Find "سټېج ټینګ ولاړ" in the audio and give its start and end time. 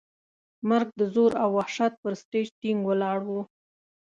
2.21-3.19